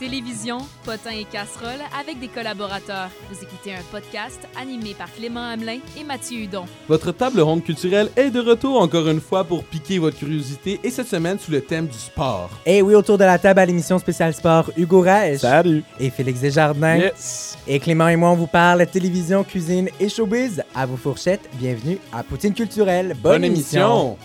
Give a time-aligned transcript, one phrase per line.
[0.00, 3.10] télévision, potins et casseroles avec des collaborateurs.
[3.30, 6.64] Vous écoutez un podcast animé par Clément Hamelin et Mathieu Hudon.
[6.88, 10.90] Votre table ronde culturelle est de retour encore une fois pour piquer votre curiosité et
[10.90, 12.48] cette semaine sous le thème du sport.
[12.64, 15.84] Et Eh oui, autour de la table à l'émission spéciale sport, Hugo Reich Salut!
[16.00, 16.96] et Félix Desjardins.
[16.96, 17.58] Yes!
[17.68, 20.62] Et Clément et moi, on vous parle télévision, cuisine et showbiz.
[20.74, 23.14] À vos fourchettes, bienvenue à Poutine Culturelle.
[23.22, 24.16] Bonne, émission.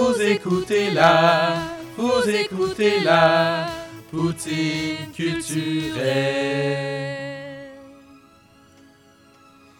[0.00, 1.56] Vous écoutez là,
[1.98, 3.66] vous écoutez là,
[4.10, 6.06] Poutine culturelle.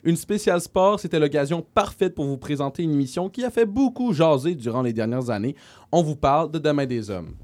[0.04, 4.12] Une spéciale sport, c'était l'occasion parfaite pour vous présenter une émission qui a fait beaucoup
[4.12, 5.56] jaser durant les dernières années.
[5.90, 7.34] On vous parle de Demain des hommes.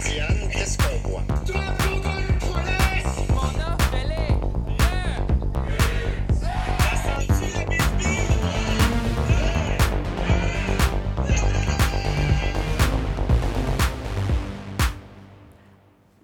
[0.00, 1.22] Diane, qu'est-ce qu'on voit?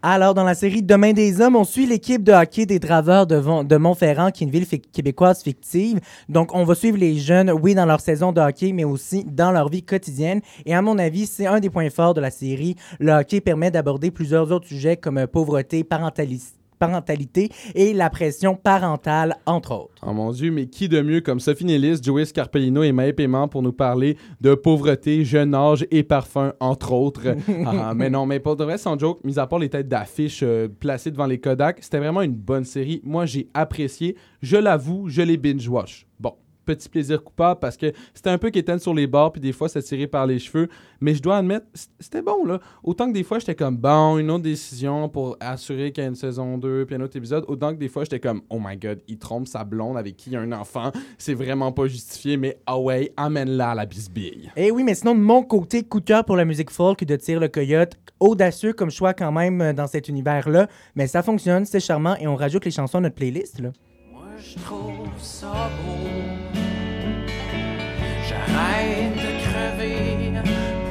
[0.00, 3.64] Alors, dans la série Demain des hommes, on suit l'équipe de hockey des Draveurs de,
[3.64, 5.98] de Montferrand, qui est une ville québécoise fictive.
[6.28, 9.50] Donc, on va suivre les jeunes, oui, dans leur saison de hockey, mais aussi dans
[9.50, 10.40] leur vie quotidienne.
[10.66, 12.76] Et à mon avis, c'est un des points forts de la série.
[13.00, 18.54] Le hockey permet d'aborder plusieurs autres sujets comme euh, pauvreté, parentalis- parentalité et la pression
[18.54, 19.94] parentale, entre autres.
[20.06, 23.48] Oh mon Dieu, mais qui de mieux comme Sophie Nélis, Joey Scarpellino et Maë Paiement
[23.48, 27.34] pour nous parler de pauvreté, jeune âge et parfum, entre autres?
[27.66, 30.42] Ah, mais non, mais pour de vrai, sans joke, mis à part les têtes d'affiches
[30.42, 33.00] euh, placées devant les Kodak, c'était vraiment une bonne série.
[33.04, 34.16] Moi, j'ai apprécié.
[34.42, 36.06] Je l'avoue, je l'ai binge-watch.
[36.20, 36.34] Bon,
[36.74, 39.68] petit plaisir coupable parce que c'était un peu quétaine sur les bords, puis des fois,
[39.68, 40.68] ça tirait par les cheveux.
[41.00, 41.66] Mais je dois admettre,
[42.00, 42.60] c'était bon, là.
[42.82, 46.08] Autant que des fois, j'étais comme, bon, une autre décision pour assurer qu'il y a
[46.08, 47.44] une saison 2, puis un autre épisode.
[47.48, 50.30] Autant que des fois, j'étais comme, oh my god, il trompe sa blonde avec qui
[50.30, 50.92] il y a un enfant.
[51.16, 54.50] C'est vraiment pas justifié, mais ah ouais, amène-la à la bisbille.
[54.56, 57.16] Et oui, mais sinon, de mon côté, coup de cœur pour la musique folk de
[57.16, 57.96] Tire le Coyote.
[58.20, 60.68] Audacieux comme choix quand même euh, dans cet univers-là.
[60.94, 63.60] Mais ça fonctionne, c'est charmant et on rajoute les chansons à notre playlist.
[63.60, 63.70] Là.
[64.12, 66.27] Moi je trouve ça beau.
[68.50, 70.32] J'arrête de crever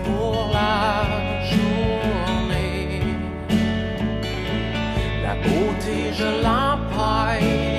[0.05, 1.03] pour la
[1.51, 3.01] journée.
[5.23, 7.76] La beauté, je l'empaille.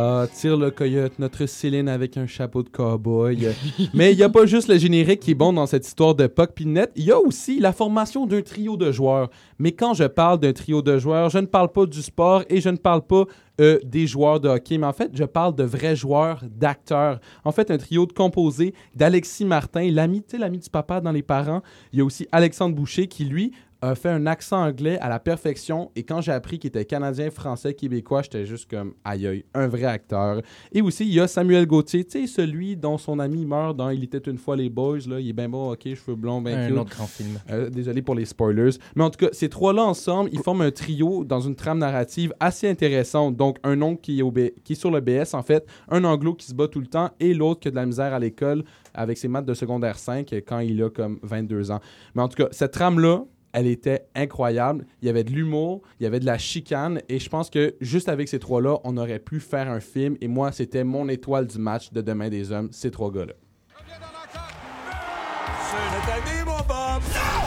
[0.00, 3.48] Ah, tire le coyote, notre Céline avec un chapeau de cowboy.
[3.94, 6.28] Mais il n'y a pas juste le générique qui est bon dans cette histoire de
[6.28, 9.28] Puck Pinette, il y a aussi la formation d'un trio de joueurs.
[9.58, 12.60] Mais quand je parle d'un trio de joueurs, je ne parle pas du sport et
[12.60, 13.24] je ne parle pas
[13.60, 17.18] euh, des joueurs de hockey, mais en fait, je parle de vrais joueurs, d'acteurs.
[17.44, 21.62] En fait, un trio de composé d'Alexis Martin, l'ami, l'ami du papa dans Les Parents.
[21.92, 25.20] Il y a aussi Alexandre Boucher qui, lui, a fait un accent anglais à la
[25.20, 25.90] perfection.
[25.94, 29.68] Et quand j'ai appris qu'il était canadien, français, québécois, j'étais juste comme aïe aïe, un
[29.68, 30.42] vrai acteur.
[30.72, 33.90] Et aussi, il y a Samuel Gauthier, tu sais, celui dont son ami meurt dans
[33.90, 34.98] Il était une fois les boys.
[35.06, 35.20] Là.
[35.20, 36.76] Il est bien bon, ok, cheveux blonds, bien un cute.
[36.78, 37.38] autre grand film.
[37.50, 38.70] Euh, désolé pour les spoilers.
[38.96, 42.32] Mais en tout cas, ces trois-là ensemble, ils forment un trio dans une trame narrative
[42.40, 43.36] assez intéressante.
[43.36, 46.02] Donc, un oncle qui est, au B- qui est sur le BS, en fait, un
[46.04, 48.18] anglo qui se bat tout le temps et l'autre qui a de la misère à
[48.18, 48.64] l'école
[48.94, 51.80] avec ses maths de secondaire 5 quand il a comme 22 ans.
[52.16, 53.24] Mais en tout cas, cette trame-là,
[53.58, 54.86] elle était incroyable.
[55.02, 57.74] Il y avait de l'humour, il y avait de la chicane et je pense que
[57.80, 61.48] juste avec ces trois-là, on aurait pu faire un film et moi, c'était mon étoile
[61.48, 63.32] du match de Demain des Hommes, ces trois gars-là.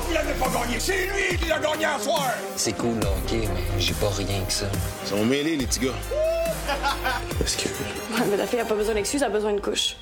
[0.09, 2.29] Il avait pas gagné, c'est lui qui l'a gagné à soir!
[2.57, 4.65] C'est cool, là, ok, mais j'ai pas rien que ça.
[5.03, 5.93] Ils sont mêlés, les petits gars.
[8.11, 9.95] Ouais, mais la fille a pas besoin d'excuses, elle a besoin d'une couche.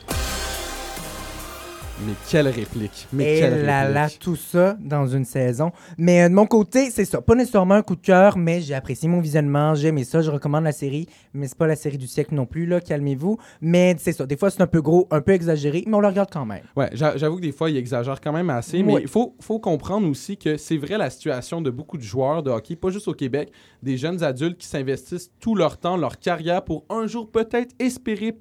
[2.06, 3.08] Mais quelle réplique!
[3.12, 4.20] Mais Et quelle là là, réplique.
[4.20, 5.72] tout ça dans une saison.
[5.98, 7.22] Mais euh, de mon côté, c'est ça.
[7.22, 10.32] Pas nécessairement un coup de cœur, mais j'ai apprécié mon visionnement, j'ai aimé ça, je
[10.32, 11.08] recommande la série.
[11.34, 13.38] Mais c'est pas la série du siècle non plus, là, calmez-vous.
[13.62, 14.26] Mais c'est ça.
[14.26, 16.64] Des fois, c'est un peu gros, un peu exagéré, mais on le regarde quand même.
[16.76, 19.60] Ouais, j'a- j'avoue que des fois, il exagère quand même assez, mais il faut, faut
[19.60, 23.08] comprendre aussi que c'est vrai la situation de beaucoup de joueurs de hockey, pas juste
[23.08, 23.52] au Québec,
[23.84, 28.32] des jeunes adultes qui s'investissent tout leur temps, leur carrière pour un jour peut-être espérer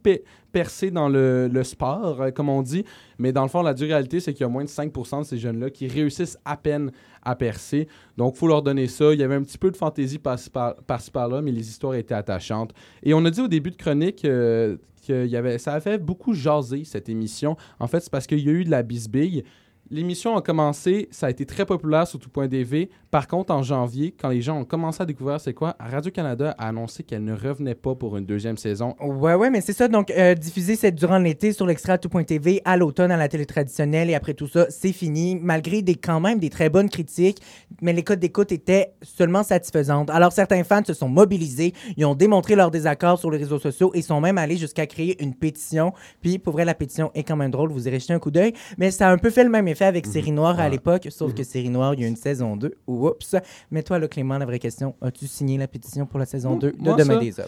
[0.58, 2.84] pe- percer dans le, sport, euh, comme on dit.
[3.19, 5.25] Mais dans le fond, la dure réalité, c'est qu'il y a moins de 5% de
[5.25, 6.90] ces jeunes-là qui réussissent à peine
[7.22, 7.87] à percer.
[8.16, 9.12] Donc, il faut leur donner ça.
[9.12, 10.75] Il y avait un petit peu de fantaisie par-ci par-
[11.12, 12.72] par-là, mais les histoires étaient attachantes.
[13.02, 14.76] Et on a dit au début de chronique euh,
[15.06, 17.56] que y avait, ça a fait beaucoup jaser, cette émission.
[17.81, 19.44] En fait, c'est parce qu'il y a eu de la bisbille.
[19.90, 22.90] L'émission a commencé, ça a été très populaire sur tout.dv.
[23.11, 26.69] Par contre, en janvier, quand les gens ont commencé à découvrir c'est quoi, Radio-Canada a
[26.69, 28.94] annoncé qu'elle ne revenait pas pour une deuxième saison.
[29.00, 29.88] Ouais, ouais, mais c'est ça.
[29.88, 34.11] Donc, euh, diffuser c'est durant l'été sur l'extra tout.tv, à l'automne à la télé traditionnelle,
[34.11, 37.41] et après tout ça, c'est fini, malgré des, quand même des très bonnes critiques,
[37.81, 40.11] mais les codes d'écoute étaient seulement satisfaisantes.
[40.11, 43.91] Alors, certains fans se sont mobilisés, ils ont démontré leur désaccord sur les réseaux sociaux
[43.94, 45.94] et sont même allés jusqu'à créer une pétition.
[46.20, 48.52] Puis, pour vrai, la pétition est quand même drôle, vous irez jeter un coup d'œil,
[48.76, 51.35] mais ça a un peu fait le même effet avec Série Noire à l'époque, sauf
[51.35, 52.75] que Série Noire, il y a une saison 2.
[52.87, 53.37] Oups.
[53.71, 56.73] Mais toi, là, Clément, la vraie question, as-tu signé la pétition pour la saison 2
[56.73, 57.47] de Demain ça, des Hommes?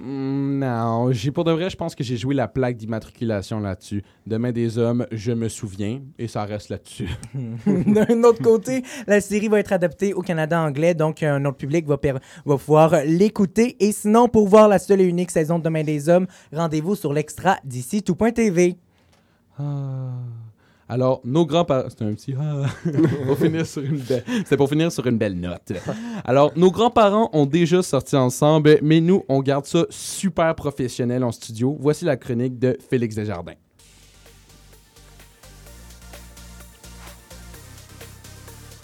[0.00, 4.02] Mm, Non, j'ai pour de vrai, je pense que j'ai joué la plaque d'immatriculation là-dessus.
[4.26, 7.08] Demain des hommes, je me souviens, et ça reste là-dessus.
[7.66, 11.86] D'un autre côté, la série va être adaptée au Canada anglais, donc euh, notre public
[11.86, 11.98] va,
[12.44, 13.76] va pouvoir l'écouter.
[13.80, 17.12] Et sinon, pour voir la seule et unique saison de Demain des Hommes, rendez-vous sur
[17.12, 18.76] l'extra d'ici tout.tv.
[19.58, 20.10] Ah.
[20.88, 21.88] Alors, nos grands-parents.
[21.88, 22.34] C'était un petit.
[22.38, 22.66] ah.
[23.26, 24.24] pour finir sur une belle...
[24.26, 25.72] C'était pour finir sur une belle note.
[26.24, 31.32] Alors, nos grands-parents ont déjà sorti ensemble, mais nous, on garde ça super professionnel en
[31.32, 31.76] studio.
[31.80, 33.54] Voici la chronique de Félix Desjardins.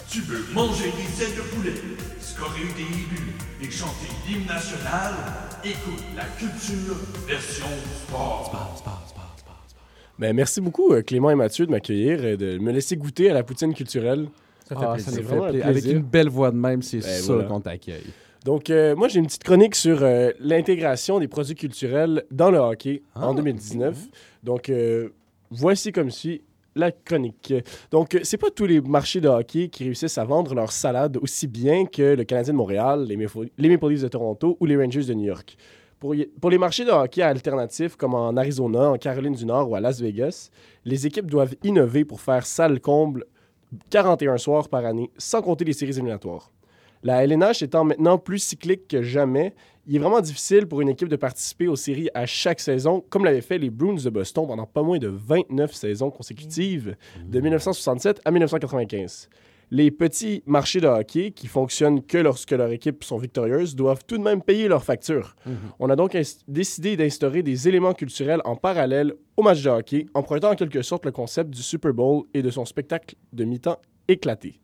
[0.09, 1.81] Tu veux manger des ailes de poulet,
[2.19, 5.13] scorer des buts et chanter l'hymne national?
[5.63, 6.97] Écoute la culture
[7.27, 7.65] version
[8.07, 8.51] sport.
[10.21, 13.33] Ben, merci beaucoup, euh, Clément et Mathieu, de m'accueillir et de me laisser goûter à
[13.33, 14.27] la poutine culturelle.
[14.69, 15.13] Ça fait Ah, plaisir.
[15.13, 15.61] ça fait.
[15.63, 17.49] Avec une belle voix de même, c'est Ben, sûr voilà.
[17.49, 18.03] qu'on t'accueille.
[18.45, 22.59] Donc, euh, moi, j'ai une petite chronique sur euh, l'intégration des produits culturels dans le
[22.59, 23.33] hockey en Ah.
[23.35, 23.97] 2019.
[24.43, 25.09] Donc, euh,
[25.49, 26.41] voici comme suit
[26.75, 27.53] la chronique.
[27.91, 31.47] Donc, c'est pas tous les marchés de hockey qui réussissent à vendre leur salade aussi
[31.47, 33.47] bien que le Canadien de Montréal, les Maple
[33.89, 35.57] Leafs de Toronto ou les Rangers de New York.
[36.01, 39.79] Pour, les marchés de hockey alternatifs comme en Arizona, en Caroline du Nord ou à
[39.79, 40.49] Las Vegas,
[40.83, 43.25] les équipes doivent innover pour faire salle comble
[43.91, 46.51] 41 soirs par année, sans compter les séries éliminatoires.
[47.03, 49.53] La LNH étant maintenant plus cyclique que jamais,
[49.85, 53.23] il est vraiment difficile pour une équipe de participer aux séries à chaque saison, comme
[53.23, 58.21] l'avaient fait les Bruins de Boston pendant pas moins de 29 saisons consécutives, de 1967
[58.25, 59.29] à 1995.
[59.73, 64.17] Les petits marchés de hockey, qui fonctionnent que lorsque leurs équipes sont victorieuses, doivent tout
[64.17, 65.33] de même payer leurs factures.
[65.79, 66.17] On a donc
[66.49, 71.05] décidé d'instaurer des éléments culturels en parallèle au match de hockey, empruntant en quelque sorte
[71.05, 73.79] le concept du Super Bowl et de son spectacle de mi-temps
[74.09, 74.59] éclaté.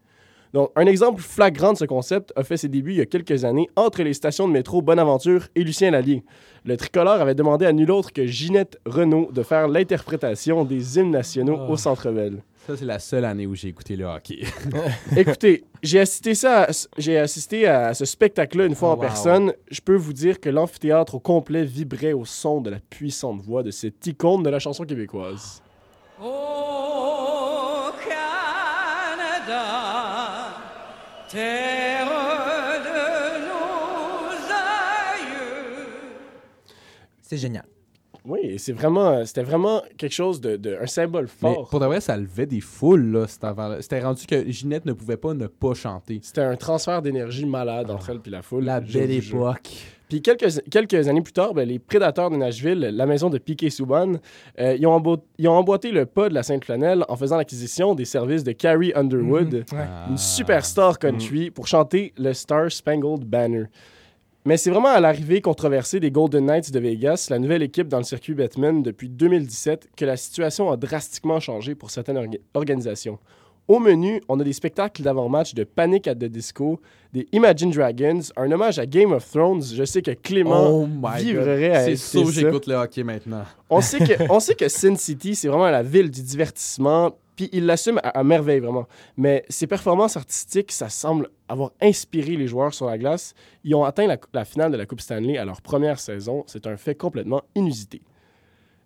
[0.54, 3.44] Donc, un exemple flagrant de ce concept a fait ses débuts il y a quelques
[3.46, 6.24] années entre les stations de métro Bonaventure et Lucien Lallier.
[6.66, 11.12] Le tricolore avait demandé à nul autre que Ginette Renault de faire l'interprétation des hymnes
[11.12, 11.70] nationaux Ah.
[11.70, 12.42] au Centre Bell.
[12.66, 14.40] Ça, c'est la seule année où j'ai écouté le hockey.
[15.16, 19.02] Écoutez, j'ai assisté, ça à- j'ai assisté à ce spectacle-là une fois Oh, en wow.
[19.02, 19.54] personne.
[19.72, 23.64] Je peux vous dire que l'amphithéâtre au complet vibrait au son de la puissante voix
[23.64, 25.62] de cette icône de la chanson québécoise.
[26.22, 26.26] Au
[31.30, 32.08] terre
[32.88, 35.88] de nos aïeux.
[37.22, 37.66] C'est génial.
[38.28, 41.70] Oui, c'est vraiment, c'était vraiment quelque chose de, de- un symbole Mais fort.
[41.70, 43.44] pour de vrai, ça levait des foules, là, cet.
[43.82, 46.20] C'était rendu que Ginette ne pouvait pas ne pas chanter.
[46.22, 48.66] C'était un transfert d'énergie malade entre elle et la foule.
[48.66, 49.70] La belle époque.
[50.10, 53.70] Puis quelques, quelques années plus tard, ben, les prédateurs de Nashville, la maison de Piquet
[53.70, 54.14] Souban,
[54.58, 57.94] euh, ils, ont embo- ils ont emboîté le pas de la Sainte-Flanelle en faisant l'acquisition
[57.94, 60.08] des services de Carrie Underwood, Ah.
[60.10, 63.66] une superstar country, pour chanter le Star Spangled Banner.
[64.48, 67.98] Mais c'est vraiment à l'arrivée controversée des Golden Knights de Vegas, la nouvelle équipe dans
[67.98, 73.20] le circuit Batman depuis 2017, que la situation a drastiquement changé pour certaines orga- organisations.
[73.68, 76.80] Au menu, on a des spectacles d'avant-match de Panic at the Disco,
[77.12, 79.62] des Imagine Dragons, un hommage à Game of Thrones.
[79.64, 81.04] Je sais que Clément Oh God.
[81.74, 83.44] à C'est sûr j'écoute le hockey maintenant.
[83.70, 87.50] On sait que, on sait que Sin City, c'est vraiment la ville du divertissement, puis
[87.54, 88.88] il l'assume à, merveille, vraiment.
[89.16, 93.36] Mais ses performances artistiques, ça semble avoir inspiré les joueurs sur la glace.
[93.64, 96.44] Ils ont atteint la, finale de la Coupe Stanley à leur première saison.
[96.48, 98.02] C'est un fait complètement inusité.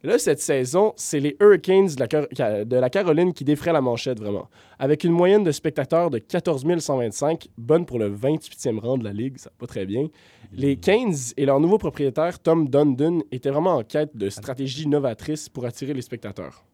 [0.04, 4.50] Là, cette saison, c'est les Hurricanes de la Caroline qui défraient la manchette, vraiment.
[4.80, 9.14] Avec une moyenne de spectateurs de 14 125, bonne pour le 28e rang de la
[9.14, 10.08] Ligue, ça va pas très bien.
[10.52, 15.48] Les Canes et leur nouveau propriétaire, Tom Dundon, étaient vraiment en quête de stratégies novatrices
[15.48, 16.66] pour attirer les spectateurs.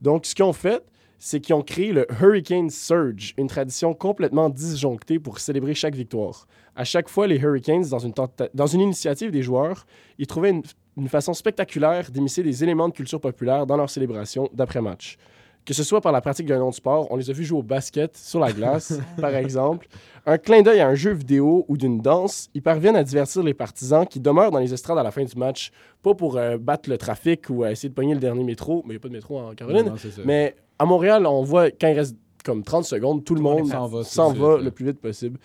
[0.00, 0.82] Donc, ce qu'ils ont fait,
[1.24, 6.48] c'est qu'ils ont créé le Hurricane Surge, une tradition complètement disjonctée pour célébrer chaque victoire.
[6.74, 9.86] À chaque fois, les Hurricanes, dans une, tenta- dans une initiative des joueurs,
[10.18, 10.62] ils trouvaient une,
[10.96, 15.16] une façon spectaculaire d'immiscer des éléments de culture populaire dans leur célébration d'après-match.
[15.64, 17.62] que ce soit par la pratique d'un autre sport, on les a vus jouer au
[17.62, 19.86] basket sur la glace, par exemple,
[20.26, 23.54] un clin d'œil à un jeu vidéo ou d'une danse, ils parviennent à divertir les
[23.54, 25.70] partisans qui demeurent dans les estrades à la fin du match,
[26.02, 28.94] pas pour euh, battre le trafic ou à essayer de pogner le dernier métro, mais
[28.94, 31.86] il n'y a pas de métro en Caroline, Non, mais à Montréal, on voit quand
[31.86, 33.68] il reste comme 30 secondes, tout le monde
[34.04, 35.38] s'en va le plus vite possible.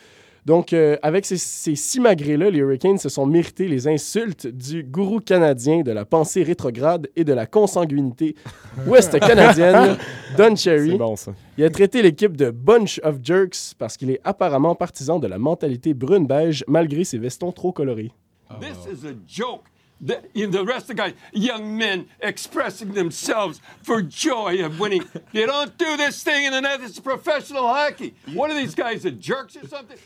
[0.48, 4.82] Donc, euh, avec ces, ces six magrés-là, les Hurricanes se sont mérités les insultes du
[4.82, 8.34] gourou canadien de la pensée rétrograde et de la consanguinité
[8.88, 9.98] ouest canadienne,
[10.38, 10.92] Don Cherry.
[10.92, 11.34] C'est bon, ça.
[11.58, 15.38] Il a traité l'équipe de bunch of jerks parce qu'il est apparemment partisan de la
[15.38, 18.12] mentalité brune-beige malgré ses vestons trop colorés.
[18.60, 19.66] This is a joke.
[20.00, 24.80] The, you know, the rest of the guys, young men expressing themselves for joy of
[24.80, 25.04] winning.
[25.34, 26.80] You don't do this thing in the net.
[26.82, 28.16] It's professional hockey.
[28.34, 29.98] What are these guys, the jerks or something?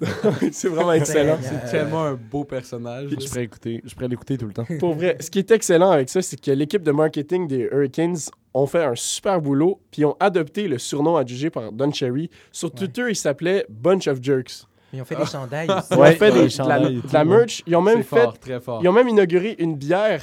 [0.52, 1.38] C'est vraiment excellent.
[1.42, 3.10] C'est tellement un beau personnage.
[3.10, 4.66] Je pourrais écouter, je pourrais l'écouter tout le temps.
[4.78, 8.16] Pour vrai, ce qui est excellent avec ça, c'est que l'équipe de marketing des Hurricanes
[8.54, 12.30] ont fait un super boulot, puis ont adopté le surnom adjugé par Don Cherry.
[12.52, 14.66] Sur Twitter, il s'appelait Bunch of Jerks.
[14.96, 15.86] Ils ont fait des chandails aussi.
[15.92, 17.62] Ils ont fait des- de la, de tout, merch.
[17.66, 18.80] Ils ont même fait, fort, très fort.
[18.82, 20.22] ils ont même inauguré une bière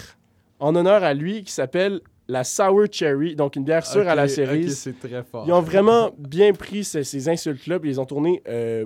[0.59, 4.27] en honneur à lui qui s'appelle la Sour Cherry, donc une bière sûre à la
[4.27, 4.71] cerise.
[4.71, 5.43] ok, c'est très fort.
[5.47, 8.85] Ils ont vraiment bien pris ces, ces insultes-là, puis ils les ont tournées euh,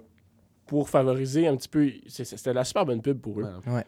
[0.65, 1.89] pour favoriser un petit peu.
[2.07, 3.45] C'était la super bonne pub pour eux.
[3.67, 3.83] Ouais.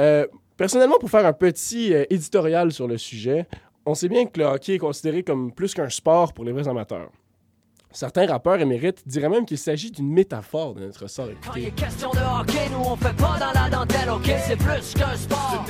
[0.00, 0.26] Euh,
[0.56, 3.46] personnellement, pour faire un petit euh, éditorial sur le sujet,
[3.86, 6.66] on sait bien que le hockey est considéré comme plus qu'un sport pour les vrais
[6.68, 7.10] amateurs.
[7.90, 11.70] Certains rappeurs émérites diraient même qu'il s'agit d'une métaphore de notre sort Quand il est
[11.74, 14.30] question de hockey, nous on fait pas dans la dentelle, ok?
[14.46, 15.64] C'est plus qu'un sport.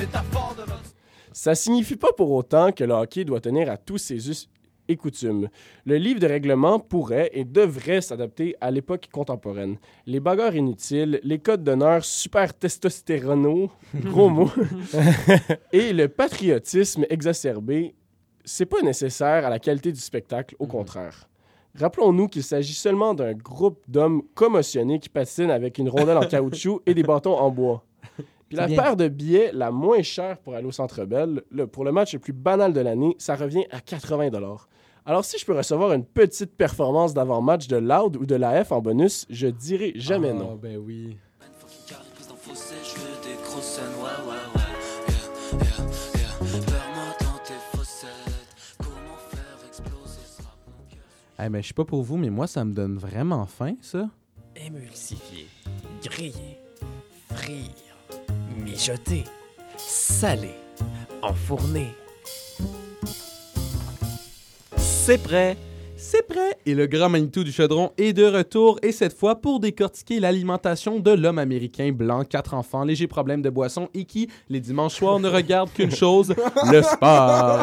[1.31, 4.49] Ça signifie pas pour autant que le hockey doit tenir à tous ses us
[4.89, 5.47] et coutumes.
[5.85, 9.77] Le livre de règlement pourrait et devrait s'adapter à l'époque contemporaine.
[10.05, 14.51] Les bagarres inutiles, les codes d'honneur super testostéronaux, gros mot,
[15.71, 17.95] et le patriotisme exacerbé,
[18.43, 21.28] c'est pas nécessaire à la qualité du spectacle, au contraire.
[21.79, 26.81] Rappelons-nous qu'il s'agit seulement d'un groupe d'hommes commotionnés qui patinent avec une rondelle en caoutchouc
[26.85, 27.83] et des bâtons en bois.
[28.49, 28.81] Puis la bien.
[28.81, 32.13] paire de billets la moins chère pour aller au Centre Bell, le- pour le match
[32.13, 34.29] le plus banal de l'année, ça revient à 80
[35.05, 38.71] Alors si je peux recevoir une petite performance d'avant-match de Loud ou de la F
[38.71, 40.55] en bonus, je dirais jamais Ah, non.
[40.61, 41.17] Ben oui.
[51.41, 54.09] Eh ben, je sais pas pour vous, mais moi, ça me donne vraiment faim, ça.
[54.55, 55.47] Émulsifier,
[56.03, 56.57] griller,
[57.33, 57.61] frire,
[58.57, 59.23] mijoter,
[59.77, 60.55] saler,
[61.21, 61.93] enfourner.
[64.75, 65.55] C'est prêt!
[66.01, 66.57] C'est prêt!
[66.65, 70.97] Et le grand Manitou du Chaudron est de retour, et cette fois pour décortiquer l'alimentation
[70.97, 75.19] de l'homme américain blanc, quatre enfants, léger problème de boisson et qui, les dimanches soirs,
[75.19, 76.33] ne regarde qu'une chose,
[76.71, 77.59] le sport.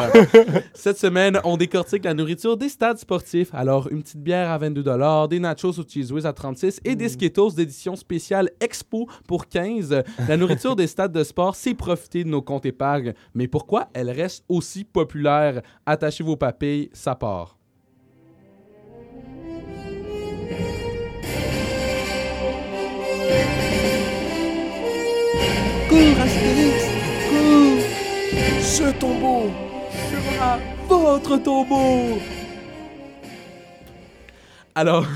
[0.75, 3.49] Cette semaine, on décortique la nourriture des stades sportifs.
[3.53, 4.83] Alors, une petite bière à 22
[5.29, 10.03] des nachos au Cheese Whiz à 36 et des Skittles d'édition spéciale Expo pour 15.
[10.27, 13.15] La nourriture des stades de sport, c'est profiter de nos comptes épargne.
[13.33, 15.63] Mais pourquoi elle reste aussi populaire?
[15.87, 17.57] Attachez vos papilles, ça part.
[25.97, 26.83] Cours, Astérix!
[28.61, 29.49] Ce tombeau!
[30.11, 32.19] sera votre tombeau.
[34.79, 35.07] Alors,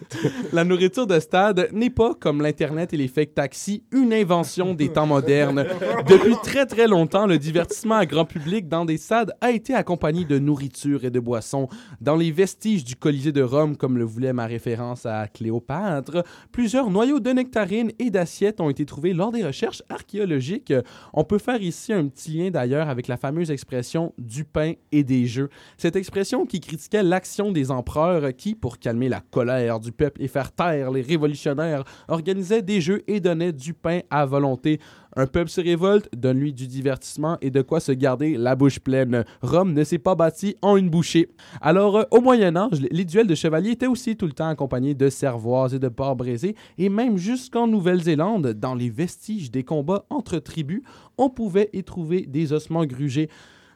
[0.54, 4.88] la nourriture de stade n'est pas, comme l'Internet et les fake taxis, une invention des
[4.88, 5.66] temps modernes.
[6.08, 10.24] Depuis très très longtemps, le divertissement à grand public dans des stades a été accompagné
[10.24, 11.68] de nourriture et de boissons.
[12.00, 16.88] Dans les vestiges du Colisée de Rome, comme le voulait ma référence à Cléopâtre, plusieurs
[16.88, 20.72] noyaux de nectarines et d'assiettes ont été trouvés lors des recherches archéologiques.
[21.12, 25.04] On peut faire ici un petit lien d'ailleurs avec la fameuse expression du pain et
[25.04, 25.50] des jeux.
[25.76, 30.28] Cette expression qui critiquait l'action des empereurs qui, pour calmer la colère du peuple et
[30.28, 34.80] faire taire les révolutionnaires, organisaient des jeux et donnaient du pain à volonté.
[35.16, 39.24] Un peuple se révolte, donne-lui du divertissement et de quoi se garder la bouche pleine.
[39.42, 41.28] Rome ne s'est pas bâti en une bouchée.
[41.60, 44.94] Alors, euh, au Moyen Âge, les duels de chevaliers étaient aussi tout le temps accompagnés
[44.94, 50.04] de cervoises et de porcs braisés, et même jusqu'en Nouvelle-Zélande, dans les vestiges des combats
[50.10, 50.82] entre tribus,
[51.18, 53.28] on pouvait y trouver des ossements grugés.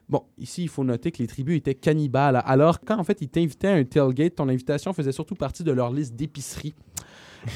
[0.09, 2.43] Bon, ici, il faut noter que les tribus étaient cannibales.
[2.45, 5.73] Alors, quand en fait ils t'invitaient à un tailgate, ton invitation faisait surtout partie de
[5.73, 6.75] leur liste d'épicerie.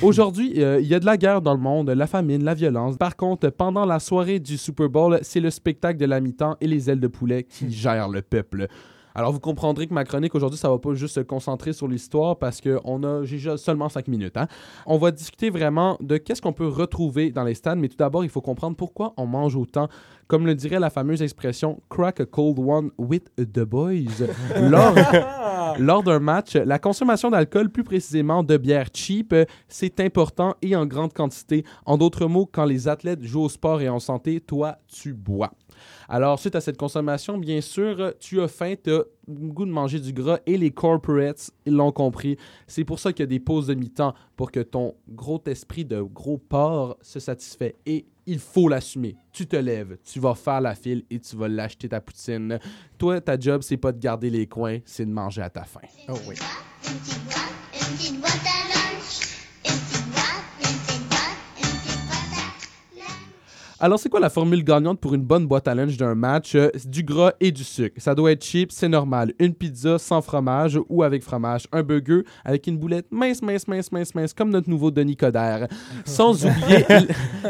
[0.02, 2.97] Aujourd'hui, euh, il y a de la guerre dans le monde, la famine, la violence.
[2.97, 6.67] Par contre, pendant la soirée du Super Bowl, c'est le spectacle de la mi-temps et
[6.67, 8.69] les ailes de poulet qui gèrent le peuple.
[9.18, 12.38] Alors, vous comprendrez que ma chronique aujourd'hui, ça va pas juste se concentrer sur l'histoire
[12.38, 14.37] parce qu'on a j'ai seulement cinq minutes.
[14.37, 14.46] hein.
[14.87, 18.22] On va discuter vraiment de qu'est-ce qu'on peut retrouver dans les stades, mais tout d'abord,
[18.22, 19.88] il faut comprendre pourquoi on mange autant.
[20.28, 24.25] Comme le dirait la fameuse expression crack a cold one with the boys.
[24.60, 24.94] lors
[25.80, 29.34] lors d'un match, la consommation d'alcool, plus précisément de bière cheap,
[29.66, 31.64] c'est important et en grande quantité.
[31.87, 35.50] En d'autres mots, quand les athlètes jouent au sport et en santé, toi, tu bois.
[36.08, 39.70] Alors, suite à cette consommation, bien sûr, tu as faim, tu as le goût de
[39.70, 42.37] manger du gras et les corporates, ils l'ont compris.
[42.66, 45.85] C'est pour ça qu'il y a des pauses de mi-temps pour que ton gros esprit
[45.85, 47.76] de gros porc se satisfait.
[47.85, 49.16] Et il faut l'assumer.
[49.32, 52.58] Tu te lèves, tu vas faire la file et tu vas l'acheter ta poutine.
[52.99, 55.80] Toi, ta job, c'est pas de garder les coins, c'est de manger à ta faim.
[56.08, 56.37] Oh oui.
[63.80, 66.56] Alors, c'est quoi la formule gagnante pour une bonne boîte à lunch d'un match?
[66.56, 67.94] Euh, du gras et du sucre.
[67.99, 69.32] Ça doit être cheap, c'est normal.
[69.38, 71.68] Une pizza sans fromage ou avec fromage.
[71.70, 75.68] Un burger avec une boulette mince, mince, mince, mince, mince, comme notre nouveau Denis Coderre.
[76.04, 76.85] Sans oublier,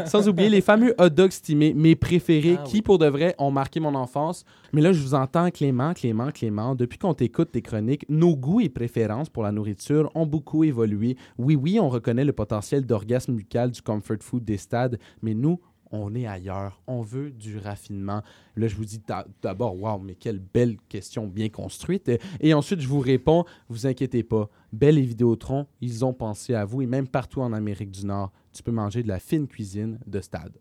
[0.05, 3.49] sans oublier les fameux hot dogs stimés, mes préférés, Ah qui, pour de vrai, ont
[3.49, 4.45] marqué mon enfance.
[4.71, 6.75] Mais là, je vous entends, Clément, Clément, Clément.
[6.75, 11.17] Depuis qu'on t'écoute tes chroniques, nos goûts et préférences pour la nourriture ont beaucoup évolué.
[11.39, 15.59] Oui, oui, on reconnaît le potentiel d'orgasme buccal du comfort food des stades, mais nous,
[15.91, 16.81] on est ailleurs.
[16.87, 18.21] On veut du raffinement.
[18.55, 22.11] Là, je vous dis d'a- d'abord, waouh, mais quelle belle question bien construite.
[22.39, 24.49] Et ensuite, je vous réponds, vous inquiétez pas.
[24.71, 28.31] Belle et Vidéotron, ils ont pensé à vous et même partout en Amérique du Nord,
[28.53, 30.57] tu peux manger de la fine cuisine de stade.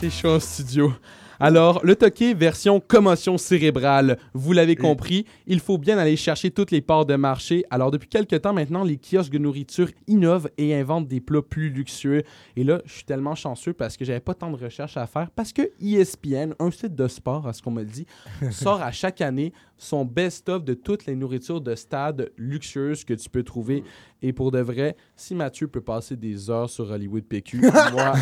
[0.00, 0.92] C'est chaud en studio.
[1.40, 6.70] Alors, le toqué version commotion cérébrale, vous l'avez compris, il faut bien aller chercher toutes
[6.70, 7.64] les parts de marché.
[7.70, 11.70] Alors, depuis quelques temps maintenant, les kiosques de nourriture innovent et inventent des plats plus
[11.70, 12.24] luxueux.
[12.56, 15.30] Et là, je suis tellement chanceux parce que j'avais pas tant de recherches à faire
[15.30, 18.06] parce que ESPN, un site de sport, à ce qu'on me dit,
[18.50, 23.28] sort à chaque année son best-of de toutes les nourritures de stade luxueuses que tu
[23.28, 23.84] peux trouver.
[24.22, 27.60] Et pour de vrai, si Mathieu peut passer des heures sur Hollywood PQ,
[27.92, 28.14] moi,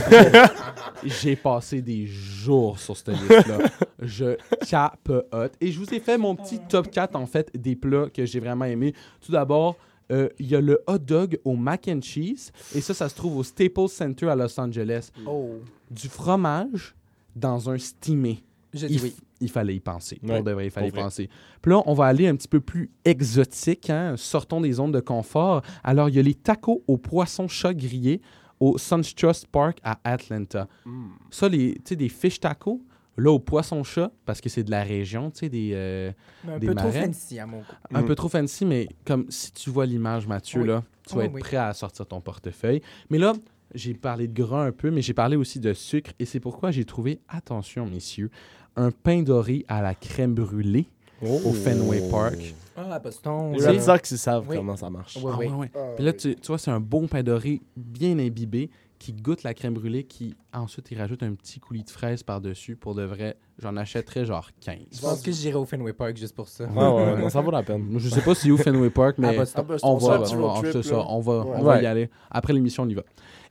[1.05, 3.59] j'ai passé des jours sur cette liste-là.
[4.01, 4.37] Je
[4.69, 5.55] capote.
[5.61, 8.41] Et je vous ai fait mon petit top 4, en fait, des plats que j'ai
[8.41, 8.95] vraiment aimés.
[9.21, 9.77] Tout d'abord,
[10.13, 12.51] euh, il y a le hot dog au mac and cheese.
[12.75, 15.11] Et ça, ça se trouve au Staples Center à Los Angeles.
[15.27, 15.61] Oh.
[15.91, 16.95] Du fromage
[17.35, 18.43] dans un steamé.
[18.75, 19.15] Je il, dis oui.
[19.41, 20.19] il fallait y penser.
[20.23, 21.03] Ouais, Pour de vrai, il fallait y vrai.
[21.03, 21.31] penser.
[21.63, 23.89] Puis là, on va aller un petit peu plus exotique.
[23.91, 24.15] hein.
[24.17, 25.63] Sortons des zones de confort.
[25.83, 28.21] Alors, il y a les tacos au poisson chat grillé
[28.61, 30.69] au Suntrust Park à Atlanta.
[30.85, 31.07] Mm.
[31.31, 32.81] Ça, les, tu sais, des fish tacos,
[33.17, 35.71] là, au poisson chat, parce que c'est de la région, tu sais, des...
[35.75, 36.13] euh,
[36.49, 37.07] Un des peu trop marais.
[37.07, 37.65] fancy à mon goût.
[37.93, 38.07] un Mm.
[38.07, 40.69] peu trop fancy, mais comme si tu vois l'image, Mathieu, Oui.
[40.69, 41.41] là, tu vas Oui, être oui.
[41.41, 42.81] prêt à sortir ton portefeuille.
[43.11, 43.35] Mais là,
[43.75, 46.71] j'ai parlé de gras un peu, mais j'ai parlé aussi de sucre, et c'est pourquoi
[46.71, 48.31] j'ai trouvé, attention, messieurs,
[48.77, 50.87] un pain doré à la crème brûlée
[51.23, 52.55] au Fenway Park.
[52.77, 53.53] Ah, à Boston.
[53.53, 54.57] Les Tu Red sais- Sox, ils savent Oui.
[54.57, 55.17] comment ça marche.
[55.23, 55.47] Oui, Ah oui.
[55.47, 55.71] ouais, ouais.
[55.97, 59.55] Puis là, tu, tu vois, c'est un bon pain doré bien imbibé qui goûte la
[59.55, 62.75] crème brûlée, qui ensuite, il rajoute un petit coulis de fraises par-dessus.
[62.75, 64.77] Pour de vrai, j'en achèterais genre 15.
[64.93, 66.65] Je pense que j'irai au Fenway Park juste pour ça.
[66.65, 67.87] Ouais, ouais, non, ça vaut la peine.
[67.99, 69.37] Je sais pas si où Fenway Park, mais.
[69.39, 71.05] Ah, on va, on va, road on- trip, c'est ça, là.
[71.09, 71.53] on va, Ouais.
[71.59, 72.11] on va y aller.
[72.31, 73.03] Après l'émission, on y va.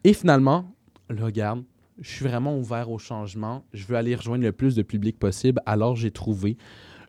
[0.04, 0.66] Et finalement,
[1.10, 1.64] là, regarde,
[2.00, 3.64] je suis vraiment ouvert au changement.
[3.74, 5.62] Je veux aller rejoindre le plus de public possible.
[5.66, 6.58] Alors, j'ai trouvé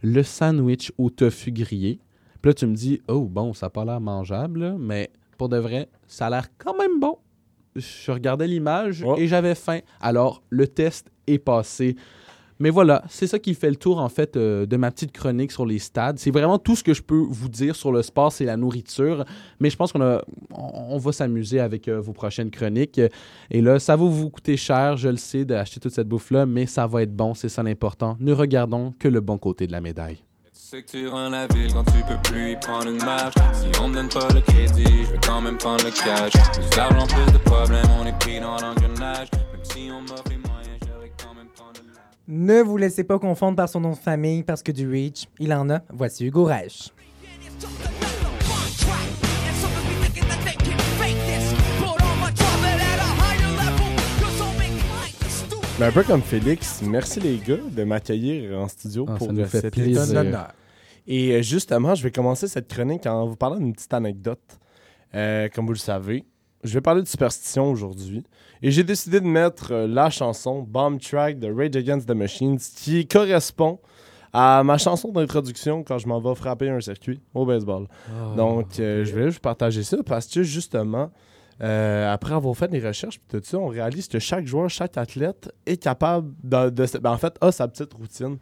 [0.02, 2.00] le sandwich au tofu grillé.
[2.42, 5.48] Puis là, tu me dis, oh, bon, ça n'a pas l'air mangeable, là, mais pour
[5.48, 7.16] de vrai, ça a l'air quand même bon.
[7.74, 9.16] Je regardais l'image Oh.
[9.18, 9.80] et j'avais faim.
[10.00, 11.96] Alors, le test est passé.
[12.60, 15.50] Mais voilà, c'est ça qui fait le tour en fait euh, de ma petite chronique
[15.50, 16.18] sur les stades.
[16.18, 19.24] C'est vraiment tout ce que je peux vous dire sur le sport, c'est la nourriture.
[19.60, 23.00] Mais je pense qu'on va s'amuser avec euh, vos prochaines chroniques.
[23.50, 26.66] Et là, ça va vous coûter cher, je le sais, d'acheter toute cette bouffe-là, mais
[26.66, 28.16] ça va être bon, c'est ça l'important.
[28.20, 30.18] Ne regardons que le bon côté de la médaille.
[30.74, 33.34] Que tu rends la ville quand tu peux plus y prendre une marche.
[33.52, 36.32] Si on donne pas le crédit, je quand même prendre le cash.
[36.32, 39.28] Plus de problèmes, on est pris dans l'engrenage.
[39.52, 40.80] Même si on m'offre les moyens,
[41.16, 41.46] quand même
[42.26, 45.52] Ne vous laissez pas confondre par son nom de famille parce que du reach, il
[45.52, 45.80] en a.
[45.92, 46.90] Voici Hugo Reich.
[55.78, 59.44] Mais un peu comme Félix, merci les gars de m'accueillir en studio Ah, pour nous
[59.44, 60.48] fait cet plaisir.
[61.06, 64.58] Et euh, justement, je vais commencer cette chronique en vous parlant d'une petite anecdote.
[65.14, 66.24] Euh, comme vous le savez,
[66.64, 68.24] je vais parler de superstition aujourd'hui.
[68.62, 72.58] Et j'ai décidé de mettre euh, la chanson Bomb Track de Rage Against the Machines
[72.58, 73.78] qui correspond
[74.32, 77.86] à ma chanson d'introduction quand je m'en vais frapper un circuit au baseball.
[78.08, 81.10] Ah, Donc, euh, je vais juste partager ça parce que justement,
[81.62, 85.52] euh, après avoir fait des recherches tout ça, on réalise que chaque joueur, chaque athlète
[85.66, 88.38] est capable de, ben, en fait, a sa petite routine.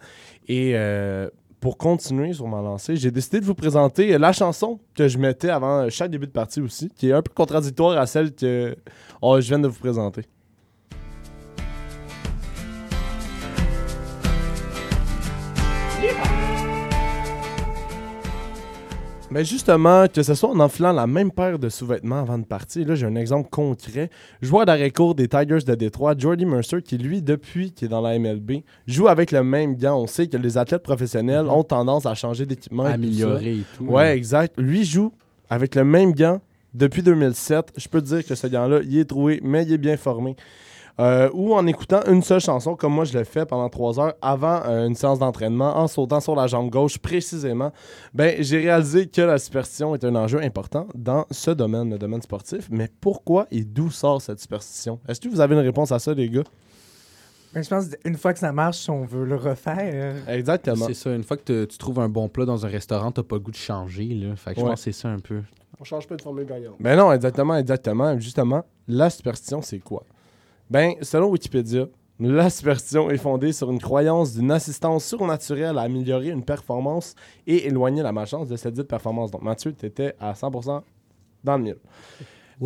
[0.48, 1.28] Et euh,
[1.62, 5.48] pour continuer sur ma lancée, j'ai décidé de vous présenter la chanson que je mettais
[5.48, 8.76] avant chaque début de partie aussi, qui est un peu contradictoire à celle que
[9.22, 10.22] oh, je viens de vous présenter.
[19.32, 22.86] Mais justement, que ce soit en enfilant la même paire de sous-vêtements avant de partir,
[22.86, 24.10] là j'ai un exemple concret.
[24.42, 28.02] Joueur d'arrêt court des Tigers de Détroit, Jordy Mercer, qui lui, depuis qu'il est dans
[28.02, 29.98] la MLB, joue avec le même gant.
[30.02, 32.84] On sait que les athlètes professionnels ont tendance à changer d'équipement.
[32.84, 33.84] et tout Améliorer et tout.
[33.84, 34.52] Ouais, exact.
[34.58, 35.14] Lui joue
[35.48, 36.42] avec le même gant
[36.74, 37.72] depuis 2007.
[37.78, 40.36] Je peux te dire que ce gant-là, il est troué, mais il est bien formé.
[41.00, 44.12] Euh, ou en écoutant une seule chanson, comme moi je l'ai fait pendant trois heures
[44.20, 47.72] avant euh, une séance d'entraînement, en sautant sur la jambe gauche précisément,
[48.12, 52.20] ben, j'ai réalisé que la superstition est un enjeu important dans ce domaine, le domaine
[52.20, 52.68] sportif.
[52.70, 55.00] Mais pourquoi et d'où sort cette superstition?
[55.08, 56.42] Est-ce que vous avez une réponse à ça, les gars?
[57.54, 60.16] Ben, je pense qu'une fois que ça marche, on veut le refaire.
[60.28, 60.86] Exactement.
[60.86, 63.22] C'est ça, une fois que te- tu trouves un bon plat dans un restaurant, t'as
[63.22, 64.06] pas le goût de changer.
[64.06, 64.36] Là.
[64.36, 64.70] Fait que je Ouais.
[64.70, 65.40] pense que c'est ça un peu.
[65.80, 66.76] On change pas de formule gagnante.
[66.80, 68.18] Ben non, exactement, exactement.
[68.18, 70.02] Justement, la superstition, c'est quoi?
[70.72, 71.86] Ben, selon Wikipédia,
[72.18, 77.14] la superstition est fondée sur une croyance d'une assistance surnaturelle à améliorer une performance
[77.46, 79.30] et éloigner la malchance de cette dite performance.
[79.30, 80.80] Donc, Mathieu, tu étais à 100%
[81.44, 81.76] dans le mille.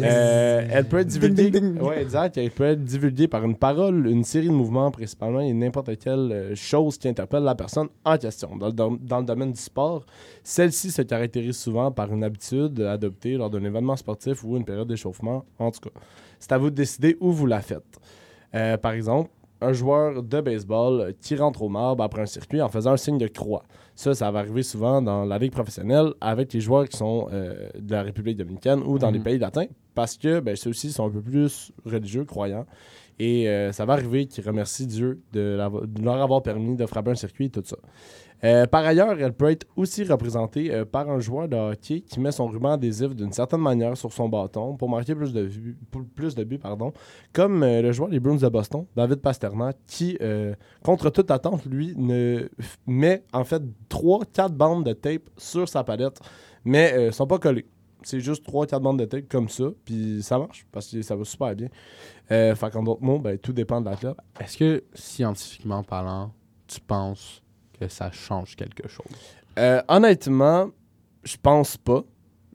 [0.04, 1.50] Euh, elle peut être divulguée.
[1.80, 2.36] Ouais, exact.
[2.36, 6.32] Elle peut être divulguée par une parole, une série de mouvements, principalement, et n'importe quelle
[6.32, 8.56] euh, chose qui interpelle la personne en question.
[8.56, 10.04] Dans le, dom- dans le domaine du sport,
[10.42, 14.88] celle-ci se caractérise souvent par une habitude adoptée lors d'un événement sportif ou une période
[14.88, 15.44] d'échauffement.
[15.58, 15.90] En tout cas,
[16.38, 17.98] c'est à vous de décider où vous la faites.
[18.54, 19.30] Euh, par exemple,
[19.60, 23.18] un joueur de baseball qui rentre au marbre après un circuit en faisant un signe
[23.18, 23.64] de croix.
[23.94, 27.68] Ça, ça va arriver souvent dans la ligue professionnelle avec les joueurs qui sont euh,
[27.78, 29.24] de la République dominicaine ou dans les Mhm.
[29.24, 32.66] pays latins parce que ben, ceux-ci sont un peu plus religieux, croyants.
[33.18, 37.12] Et euh, ça va arriver qu'ils remercient Dieu de, de leur avoir permis de frapper
[37.12, 37.78] un circuit et tout ça.
[38.46, 42.20] Euh, par ailleurs, elle peut être aussi représentée euh, par un joueur de hockey qui
[42.20, 45.50] met son ruban adhésif d'une certaine manière sur son bâton pour marquer plus de,
[45.90, 46.60] pour- plus de buts,
[47.32, 50.16] comme euh, le joueur des Bruins de Boston, David Pasternak, qui,
[50.84, 52.48] contre toute attente, lui, ne
[52.86, 56.20] met en fait 3-4 bandes de tape sur sa palette,
[56.64, 57.66] mais ne sont pas collées.
[58.02, 61.24] C'est juste 3-4 bandes de tape comme ça, puis ça marche, parce que ça va
[61.24, 61.68] super bien.
[62.28, 64.16] Fait qu'en d'autres mots, ben, tout dépend de l'athlète.
[64.38, 66.32] Est-ce que, scientifiquement parlant,
[66.68, 67.42] tu penses
[67.78, 69.06] que ça change quelque chose?
[69.58, 70.70] Euh, honnêtement,
[71.24, 72.02] je pense pas.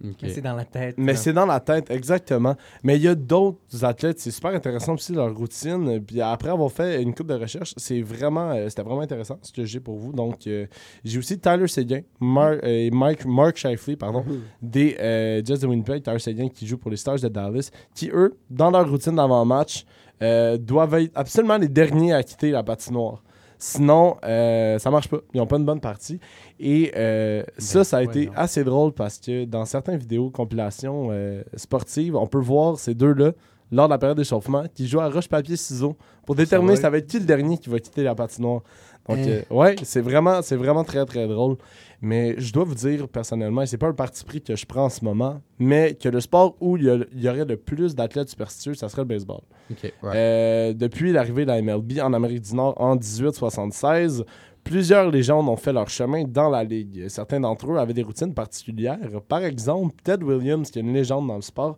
[0.03, 0.95] Mais c'est dans la tête.
[0.97, 2.55] Mais c'est dans la tête, exactement.
[2.81, 6.03] Mais il y a d'autres athlètes, c'est super intéressant aussi leur routine.
[6.03, 9.51] Puis après avoir fait une coupe de recherche, c'est vraiment, euh, c'était vraiment intéressant ce
[9.51, 10.11] que j'ai pour vous.
[10.11, 10.65] Donc euh,
[11.03, 14.25] j'ai aussi Tyler Seguin, Mar- euh, et Mike, Mark Shifley, pardon,
[14.59, 18.09] des euh, Jets de Winnipeg, Tyler Seguin qui joue pour les Stars de Dallas, qui
[18.11, 19.85] eux, dans leur routine d'avant-match,
[20.23, 23.21] euh, doivent être absolument les derniers à quitter la patinoire.
[23.63, 25.19] Sinon, euh, ça marche pas.
[25.35, 26.19] Ils n'ont pas une bonne partie.
[26.59, 31.43] Et euh, ça, ça a été assez drôle parce que dans certaines vidéos compilations euh,
[31.55, 33.33] sportives, on peut voir ces deux-là
[33.71, 35.95] lors de la période d'échauffement qui jouent à roche-papier-ciseaux
[36.25, 38.63] pour déterminer va ça va être qui le dernier qui va quitter la patinoire.
[39.09, 41.57] Donc, euh, ouais, c'est vraiment, c'est vraiment très, très drôle.
[42.03, 44.85] Mais je dois vous dire personnellement, et c'est pas un parti pris que je prends
[44.85, 47.57] en ce moment, mais que le sport où il y, a- il y aurait le
[47.57, 49.41] plus d'athlètes superstitieux, ça serait le baseball.
[49.69, 49.91] Ok, ouais.
[50.15, 54.23] Euh, depuis l'arrivée de la MLB en Amérique du Nord en 1876,
[54.63, 57.07] plusieurs légendes ont fait leur chemin dans la ligue.
[57.07, 58.99] Certains d'entre eux avaient des routines particulières.
[59.27, 61.75] Par exemple, Ted Williams, qui est une légende dans le sport,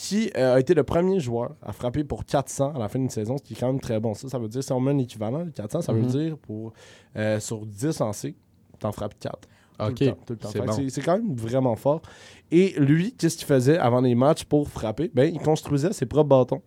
[0.00, 3.10] qui euh, a été le premier joueur à frapper pour 400 à la fin d'une
[3.10, 4.14] saison, ce qui est quand même très bon.
[4.14, 6.00] Ça, ça veut dire, si on met un équivalent, 400, ça Mhm.
[6.00, 6.72] veut dire pour
[7.16, 8.36] euh, sur 10 lancés,
[8.78, 9.40] t'en frappes 4.
[9.40, 10.48] Tout Ok, le temps, tout le temps.
[10.52, 11.04] c'est bon.
[11.04, 12.00] Quand même vraiment fort.
[12.52, 15.10] Et lui, qu'est-ce qu'il faisait avant les matchs pour frapper?
[15.14, 16.62] Ben, il construisait ses propres bâtons.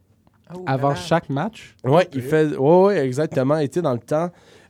[0.53, 1.75] Oh, Avant chaque match?
[1.85, 2.57] Ouais, il fait.
[2.57, 3.59] Ouais, ouais, exactement.
[3.61, 4.29] Tu sais, dans le temps,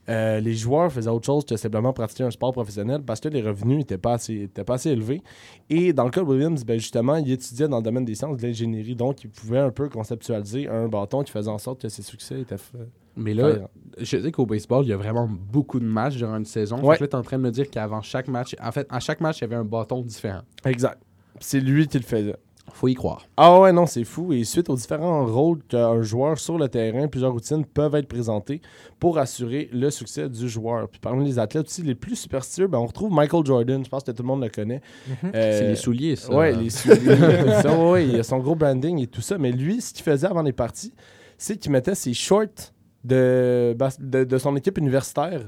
[0.10, 3.42] euh, les joueurs faisaient autre chose que simplement pratiquer un sport professionnel parce que les
[3.42, 5.22] revenus n'étaient pas, assez- étaient pas assez élevés.
[5.70, 8.38] Et dans le cas de Williams, ben, justement, il étudiait dans le domaine des sciences,
[8.38, 8.96] de l'ingénierie.
[8.96, 12.42] Donc, il pouvait un peu conceptualiser un bâton qui faisait en sorte que ses succès
[12.42, 12.90] étaient faits.
[13.16, 13.68] Mais là,
[14.00, 16.78] je sais qu'au baseball, il y a vraiment beaucoup de matchs durant une saison.
[16.78, 16.98] Fait Ouais.
[16.98, 19.20] que là, t'es en train de me dire qu'avant chaque match, en fait, à chaque
[19.22, 20.42] match, il y avait un bâton différent.
[20.66, 20.98] Exact.
[21.40, 22.36] C'est lui qui le faisait.
[22.73, 23.27] Faut y croire.
[23.38, 24.34] Ah ouais, non, c'est fou.
[24.34, 28.62] Et suite aux différents rôles qu'un joueur sur le terrain, plusieurs routines peuvent être présentées
[28.99, 30.88] pour assurer le succès du joueur.
[30.89, 33.84] Puis parmi les athlètes aussi les plus superstitieux, ben, on retrouve Michael Jordan.
[33.84, 34.81] Je pense que tout le monde le connaît.
[35.07, 35.31] Mhm.
[35.34, 36.34] C'est les souliers, ça.
[36.34, 37.17] Ouais, les souliers.
[37.62, 39.38] ça, ouais, il a son gros branding et tout ça.
[39.38, 40.93] Mais lui, ce qu'il faisait avant les parties,
[41.38, 45.41] c'est qu'il mettait ses shorts de, de son équipe universitaire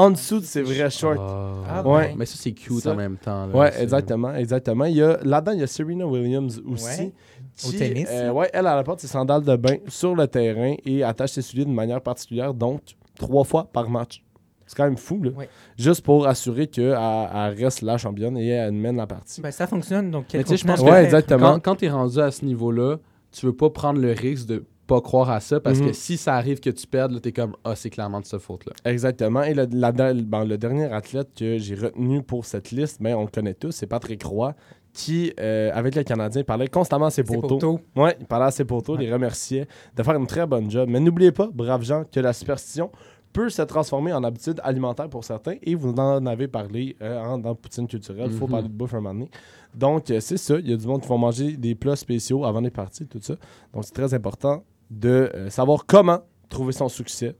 [0.00, 1.64] en dessous de ses vrais shorts.
[1.68, 2.14] Ah, ouais.
[2.16, 2.92] Mais ça, c'est cute Ça.
[2.92, 3.46] en même temps.
[3.46, 3.54] là.
[3.56, 4.84] Ouais, exactement, exactement.
[4.86, 6.84] Il y a, là-dedans, il y a Serena Williams aussi.
[7.00, 7.12] Ouais.
[7.56, 8.08] Qui, Au tennis.
[8.10, 11.42] euh, ouais, elle, elle porte ses sandales de bain sur le terrain et attache ses
[11.42, 12.80] souliers de manière particulière, donc
[13.18, 14.22] trois fois par match.
[14.66, 15.30] C'est quand même fou, là.
[15.76, 19.40] Juste pour assurer qu'elle elle reste la championne et elle mène la partie.
[19.40, 21.54] Ben, ça fonctionne, donc Mais quel tu sais, je pense que Ouais, exactement.
[21.54, 22.98] quand, quand tu es rendu à ce niveau-là,
[23.32, 25.86] tu veux pas prendre le risque de pas croire à ça parce Mhm.
[25.86, 28.38] que si ça arrive que tu perdes, là, t'es comme Ah, c'est clairement de sa
[28.40, 28.66] faute.
[28.66, 28.72] Là.
[28.84, 29.42] Exactement.
[29.44, 33.22] Et le, la- ben, le dernier athlète que j'ai retenu pour cette liste, ben, on
[33.22, 34.54] le connaît tous, c'est Patrick Roy,
[34.92, 37.80] qui, euh, avec le Canadien, parlait constamment à ses poteaux.
[37.94, 40.88] Ouais, il parlait à ses poteaux, les remerciait de faire une très bonne job.
[40.90, 42.90] Mais n'oubliez pas, braves gens, que la superstition
[43.32, 45.54] peut se transformer en habitude alimentaire pour certains.
[45.62, 48.28] Et vous en avez parlé euh, en- dans Poutine culturelle.
[48.32, 48.50] Il faut Mhm.
[48.50, 49.30] parler de bouffe un moment donné.
[49.72, 50.56] Donc, euh, c'est ça.
[50.58, 53.20] Il y a du monde qui vont manger des plats spéciaux avant les parties, tout
[53.22, 53.34] ça.
[53.72, 57.36] Donc, c'est très important de euh, savoir comment trouver son succès.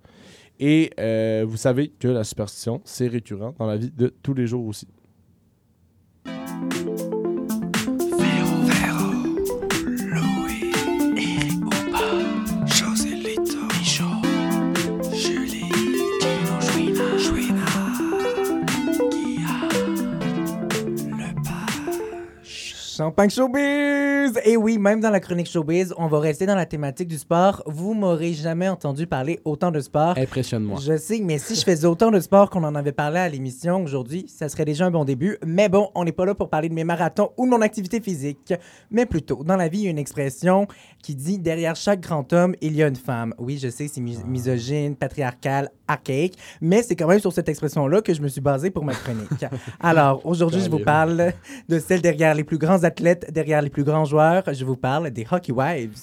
[0.58, 4.46] Et euh, vous savez que la superstition, c'est récurrent dans la vie de tous les
[4.46, 4.86] jours aussi.
[23.00, 24.38] Champagne Showbiz!
[24.44, 27.62] Et oui, même dans la chronique Showbiz, on va rester dans la thématique du sport.
[27.64, 30.18] Vous m'aurez jamais entendu parler autant de sport.
[30.18, 30.78] Impressionne-moi.
[30.82, 33.82] Je sais, mais si je faisais autant de sport qu'on en avait parlé à l'émission
[33.82, 35.38] aujourd'hui, ça serait déjà un bon début.
[35.46, 38.02] Mais bon, on n'est pas là pour parler de mes marathons ou de mon activité
[38.02, 38.52] physique.
[38.90, 40.68] Mais plutôt, dans la vie, il y a une expression
[41.02, 43.32] qui dit derrière chaque grand homme, il y a une femme.
[43.38, 48.02] Oui, je sais, c'est mis- misogyne, patriarcal, archaïque, mais c'est quand même sur cette expression-là
[48.02, 49.46] que je me suis basé pour ma chronique.
[49.80, 51.32] Alors, aujourd'hui, je vous parle
[51.66, 54.42] de celle derrière les plus grands athlètes, derrière les plus grands joueurs.
[54.52, 56.00] Je vous parle des Hockey Wives.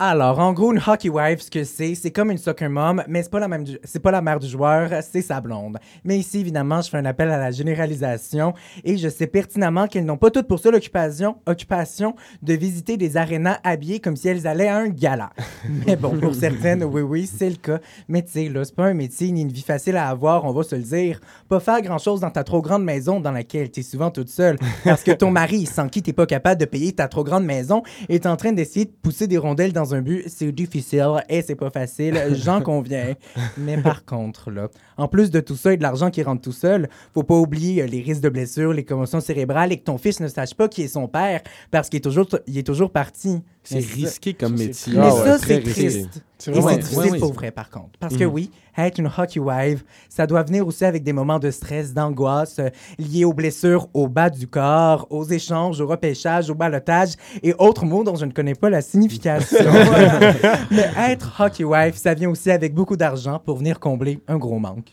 [0.00, 3.24] Alors, en gros, une hockey wife, ce que c'est, c'est comme une soccer mom, mais
[3.24, 5.76] c'est pas la même, c'est pas la mère du joueur, c'est sa blonde.
[6.04, 10.04] Mais ici, évidemment, je fais un appel à la généralisation et je sais pertinemment qu'elles
[10.04, 14.46] n'ont pas toutes pour ça l'occupation, occupation de visiter des arénas habillées comme si elles
[14.46, 15.30] allaient à un gala.
[15.86, 17.80] Mais bon, pour certaines, oui, oui, c'est le cas.
[18.06, 20.52] Mais tu sais, là, c'est pas un métier ni une vie facile à avoir, on
[20.52, 21.18] va se le dire.
[21.48, 25.02] Pas faire grand-chose dans ta trop grande maison dans laquelle t'es souvent toute seule, parce
[25.02, 28.26] que ton mari, sans qui t'es pas capable de payer ta trop grande maison, est
[28.26, 30.24] en train d'essayer de pousser des rondelles dans un but.
[30.28, 33.14] C'est difficile et c'est pas facile, j'en conviens.
[33.58, 36.52] Mais par contre, là, en plus de tout ça et de l'argent qui rentre tout
[36.52, 39.98] seul, faut pas oublier euh, les risques de blessures, les commotions cérébrales et que ton
[39.98, 42.90] fils ne sache pas qui est son père parce qu'il est toujours, il est toujours
[42.90, 43.42] parti.
[43.62, 44.94] C'est risqué comme métier.
[44.96, 46.22] mais ça, c'est triste.
[46.38, 47.98] C'est vraiment- Ouais, difficile ouais, pour vrai, par contre.
[47.98, 48.20] Parce Mhm.
[48.20, 51.92] que oui, être une hockey wife, ça doit venir aussi avec des moments de stress,
[51.92, 57.14] d'angoisse euh, liés aux blessures au bas du corps, aux échanges, au repêchage, au balotage
[57.42, 59.56] et autres mots dont je ne connais pas la signification.
[60.70, 64.58] Mais être hockey wife, ça vient aussi avec beaucoup d'argent pour venir combler un gros
[64.58, 64.92] manque.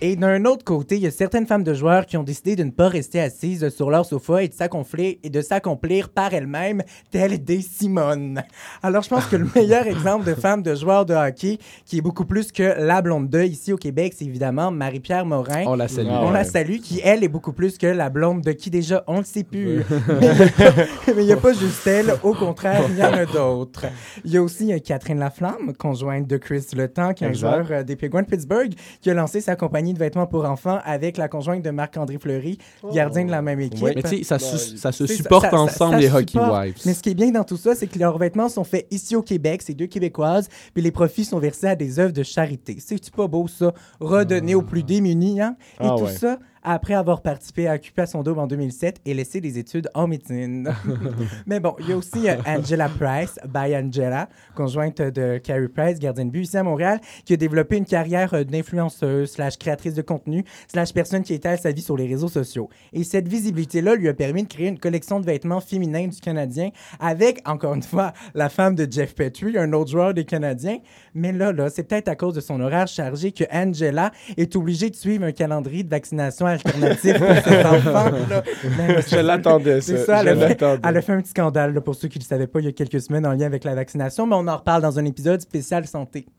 [0.00, 2.62] Et d'un autre côté, il y a certaines femmes de joueurs qui ont décidé de
[2.62, 6.84] ne pas rester assises sur leur sofa et de s'accomplir, et de s'accomplir par elles-mêmes,
[7.10, 8.40] telles des Simone.
[8.80, 12.00] Alors, je pense que le meilleur exemple de femme de joueur de hockey, qui est
[12.00, 15.64] beaucoup plus que la blonde de ici au Québec, c'est évidemment Marie-Pierre Morin.
[15.66, 16.06] On la salue.
[16.08, 19.18] On la salue, qui elle est beaucoup plus que la blonde de qui déjà, on
[19.18, 19.82] le sait plus.
[21.08, 23.86] Mais il n'y a, pas- juste elle, au contraire, il y en a d'autres.
[24.24, 27.32] Il y a aussi euh, Catherine Laflamme, conjointe de Chris Le Temps, qui est un
[27.32, 30.78] joueur euh, des Penguins de Pittsburgh, qui a lancé sa compagnie de vêtements pour enfants
[30.84, 32.58] avec la conjointe de Marc-André Fleury,
[32.92, 33.82] gardien de la même équipe.
[33.82, 36.52] Mais tu sais, ça, se- ça se supporte ça, ça- ensemble, ça les Hockey supporte.
[36.64, 36.74] Wives.
[36.86, 39.16] Mais ce qui est bien dans tout ça, c'est que leurs vêtements sont faits ici
[39.16, 42.76] au Québec, c'est deux Québécoises, puis les profits sont versés à des œuvres de charité.
[42.80, 43.72] C'est-tu pas beau, ça?
[44.00, 45.56] Redonner aux plus démunis, hein?
[45.80, 46.12] Et Ah tout ouais.
[46.12, 50.72] ça après avoir participé à Occupation Double en 2007 et laissé des études en médecine.
[51.46, 55.98] Mais bon, il y a aussi euh, Angela Price, by Angela, conjointe de Carrie Price,
[55.98, 59.94] gardienne de but ici à Montréal, qui a développé une carrière euh, d'influenceuse, slash créatrice
[59.94, 62.68] de contenu, slash personne qui étale sa vie sur les réseaux sociaux.
[62.92, 66.70] Et cette visibilité-là lui a permis de créer une collection de vêtements féminins du Canadien
[67.00, 70.78] avec, encore une fois, la femme de Jeff Petrie, un autre joueur des Canadiens.
[71.14, 74.90] Mais là, là, c'est peut-être à cause de son horaire chargé que Angela est obligée
[74.90, 78.10] de suivre un calendrier de vaccination alternatif pour ses enfants.
[78.30, 78.42] là.
[78.76, 80.04] Mais là, Je l'attendais, C'est ça.
[80.06, 80.80] ça, Je elle a, fait, l'attendais.
[80.88, 82.66] elle a fait un petit scandale, là, pour ceux qui ne le savaient pas, il
[82.66, 85.04] y a quelques semaines en lien avec la vaccination, mais on en reparle dans un
[85.04, 86.26] épisode spécial santé.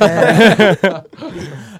[0.00, 0.74] Euh,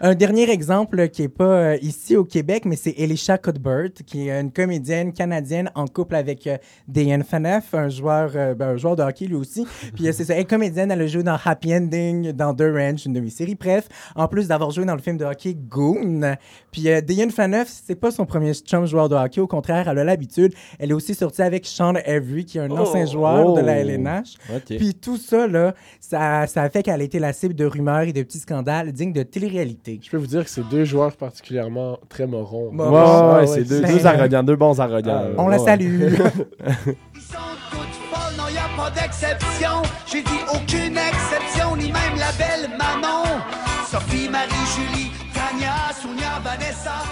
[0.06, 4.28] un dernier exemple qui n'est pas euh, ici au Québec, mais c'est Elisha Cuthbert, qui
[4.28, 8.76] est une comédienne canadienne en couple avec euh, Dayan Faneuf, un joueur, euh, ben, un
[8.76, 9.66] joueur de hockey lui aussi.
[9.94, 13.06] Puis c'est ça, elle est comédienne, elle a joué dans Happy Ending, dans The Ranch,
[13.06, 13.54] une demi-série.
[13.54, 16.36] Bref, en plus d'avoir joué dans le film de hockey Goon.
[16.70, 20.04] Puis Dayan Faneuf, c'est pas son premier chum joueur de hockey, au contraire, elle a
[20.04, 20.52] l'habitude.
[20.78, 23.10] Elle est aussi sortie avec Sean Avery, qui est un ancien Oh.
[23.10, 23.80] joueur de la Oh.
[23.80, 24.34] LNH.
[24.54, 24.76] Ok.
[24.76, 28.02] Puis tout ça, là, ça, ça a fait qu'elle a été la cible de rumeurs
[28.02, 29.93] et de petits scandales dignes de télé-réalité.
[30.02, 32.70] Je peux vous dire que c'est deux joueurs particulièrement très morons.
[32.72, 35.24] Bon, Ouais, ouais, ouais, c'est deux, deux arrogants, deux bons arrogants.
[35.26, 35.34] Ah.
[35.38, 36.12] On la salue.
[38.36, 39.82] non, y a pas d'exception.
[40.06, 43.24] J'ai dit aucune exception, ni même la belle Manon.
[43.90, 47.02] Sophie, Marie, Julie, Tania, Sonia, Vanessa.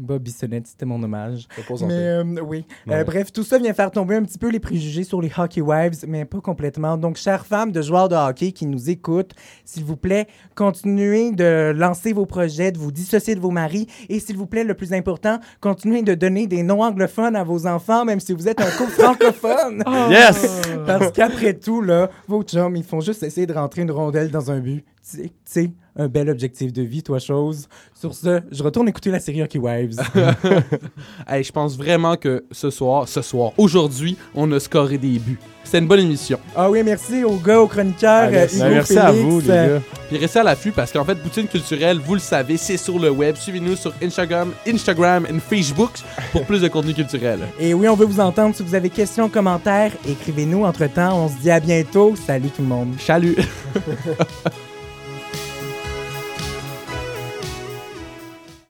[0.00, 1.48] Bob Bissonnette, c'était mon hommage.
[1.68, 2.64] Mais euh, oui.
[2.86, 2.96] Ouais.
[2.96, 5.60] Euh, bref, tout ça vient faire tomber un petit peu les préjugés sur les hockey
[5.60, 6.96] wives, mais pas complètement.
[6.96, 9.32] Donc, chères femmes de joueurs de hockey qui nous écoutent,
[9.64, 14.20] s'il vous plaît, continuez de lancer vos projets, de vous dissocier de vos maris, et
[14.20, 18.04] s'il vous plaît, le plus important, continuez de donner des noms anglophones à vos enfants,
[18.04, 19.82] même si vous êtes un couple francophone.
[20.10, 20.62] Yes!
[20.86, 24.50] Parce qu'après tout, là, vos chums, ils font juste essayer de rentrer une rondelle dans
[24.50, 24.84] un but.
[25.08, 27.68] Sais- tu sais, un bel objectif de vie, toi, chose.
[27.94, 30.00] Sur ce, je retourne écouter la série Hockey Wives.
[31.28, 35.38] Hey, je pense vraiment que ce soir, ce soir, aujourd'hui, on a scoré des buts.
[35.62, 36.38] C'était une bonne émission.
[36.56, 38.24] Ah oui, merci aux gars, aux chroniqueurs.
[38.26, 38.60] Ah, merci.
[38.60, 39.84] euh, Hugo, Merci à vous, les euh, gars.
[40.08, 43.10] Puis restez à l'affût parce qu'en fait, Poutine Culturelle, vous le savez, c'est sur le
[43.10, 43.36] web.
[43.36, 45.92] Suivez-nous sur Instagram, Instagram et Facebook
[46.32, 47.38] pour plus de contenu culturel.
[47.60, 48.56] Et oui, on veut vous entendre.
[48.56, 50.64] Si vous avez questions, commentaires, écrivez-nous.
[50.64, 52.14] Entre-temps, on se dit à bientôt.
[52.26, 52.94] Salut tout le monde.
[52.98, 53.36] Salut!